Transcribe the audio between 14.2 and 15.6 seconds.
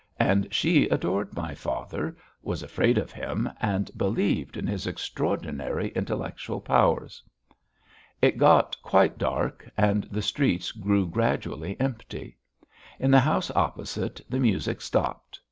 the music stopped.